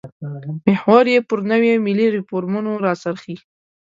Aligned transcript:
محور 0.65 1.05
یې 1.13 1.19
پر 1.29 1.39
نویو 1.49 1.83
ملي 1.85 2.07
ریفورمونو 2.17 2.71
راڅرخي. 2.85 3.35